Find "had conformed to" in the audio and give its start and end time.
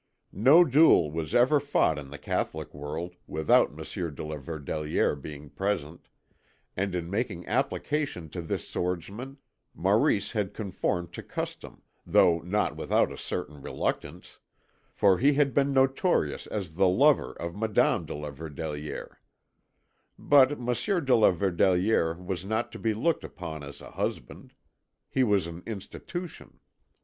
10.31-11.21